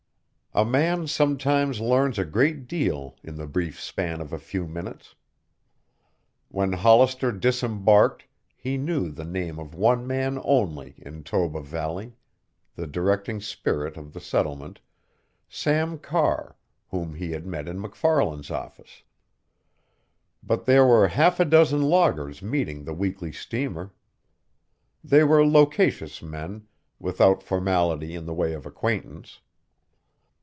A 0.53 0.65
man 0.65 1.07
sometimes 1.07 1.79
learns 1.79 2.19
a 2.19 2.25
great 2.25 2.67
deal 2.67 3.15
in 3.23 3.35
the 3.35 3.47
brief 3.47 3.79
span 3.79 4.19
of 4.19 4.33
a 4.33 4.37
few 4.37 4.67
minutes. 4.67 5.15
When 6.49 6.73
Hollister 6.73 7.31
disembarked 7.31 8.25
he 8.57 8.75
knew 8.77 9.09
the 9.11 9.23
name 9.23 9.59
of 9.59 9.73
one 9.73 10.05
man 10.05 10.37
only 10.43 10.95
in 10.97 11.23
Toba 11.23 11.61
Valley, 11.61 12.11
the 12.75 12.85
directing 12.85 13.39
spirit 13.39 13.95
of 13.95 14.11
the 14.11 14.19
settlement, 14.19 14.81
Sam 15.47 15.97
Carr, 15.97 16.57
whom 16.89 17.15
he 17.15 17.31
had 17.31 17.45
met 17.45 17.69
in 17.69 17.79
MacFarlan's 17.79 18.51
office. 18.51 19.03
But 20.43 20.65
there 20.65 20.85
were 20.85 21.07
half 21.07 21.39
a 21.39 21.45
dozen 21.45 21.83
loggers 21.83 22.41
meeting 22.41 22.83
the 22.83 22.93
weekly 22.93 23.31
steamer. 23.31 23.93
They 25.01 25.23
were 25.23 25.45
loquacious 25.47 26.21
men, 26.21 26.67
without 26.99 27.41
formality 27.41 28.13
in 28.15 28.25
the 28.25 28.33
way 28.33 28.51
of 28.51 28.65
acquaintance. 28.65 29.39